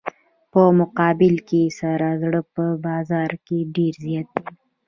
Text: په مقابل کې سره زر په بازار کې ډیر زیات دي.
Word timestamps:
په 0.51 0.61
مقابل 0.79 1.35
کې 1.47 1.61
سره 1.79 2.07
زر 2.21 2.35
په 2.55 2.65
بازار 2.85 3.31
کې 3.45 3.57
ډیر 3.75 3.93
زیات 4.05 4.27
دي. 4.35 4.47